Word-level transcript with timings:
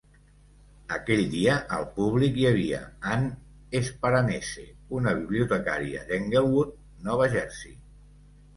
Aquell 0.93 1.19
dia 1.33 1.57
al 1.77 1.85
públic 1.97 2.39
hi 2.39 2.47
havia 2.53 2.79
Ann 3.17 3.27
Sparanese, 3.91 4.65
una 5.03 5.15
bibliotecària 5.23 6.05
d'Englewood, 6.11 6.75
Nova 7.11 7.33
Jersey. 7.39 7.79